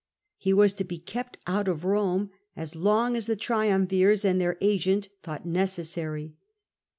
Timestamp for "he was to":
0.39-0.83